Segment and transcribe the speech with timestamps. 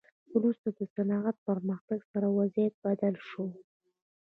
[0.35, 3.45] وروسته د صنعت پرمختګ سره وضعیت بدل شو.